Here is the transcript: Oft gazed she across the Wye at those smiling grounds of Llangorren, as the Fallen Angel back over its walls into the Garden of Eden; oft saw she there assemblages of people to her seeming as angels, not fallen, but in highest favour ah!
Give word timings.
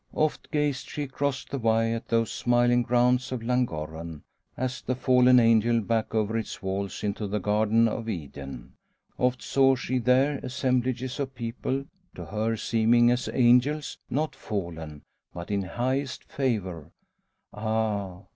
Oft 0.15 0.49
gazed 0.49 0.89
she 0.89 1.03
across 1.03 1.45
the 1.45 1.59
Wye 1.59 1.91
at 1.91 2.07
those 2.07 2.31
smiling 2.31 2.81
grounds 2.81 3.31
of 3.31 3.43
Llangorren, 3.43 4.23
as 4.57 4.81
the 4.81 4.95
Fallen 4.95 5.39
Angel 5.39 5.79
back 5.79 6.15
over 6.15 6.35
its 6.39 6.63
walls 6.63 7.03
into 7.03 7.27
the 7.27 7.39
Garden 7.39 7.87
of 7.87 8.09
Eden; 8.09 8.73
oft 9.19 9.43
saw 9.43 9.75
she 9.75 9.99
there 9.99 10.39
assemblages 10.41 11.19
of 11.19 11.35
people 11.35 11.85
to 12.15 12.25
her 12.25 12.57
seeming 12.57 13.11
as 13.11 13.29
angels, 13.31 13.99
not 14.09 14.33
fallen, 14.35 15.03
but 15.35 15.51
in 15.51 15.61
highest 15.61 16.23
favour 16.23 16.89
ah! 17.53 18.23